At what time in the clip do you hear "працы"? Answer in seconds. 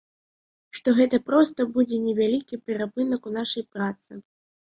3.77-4.11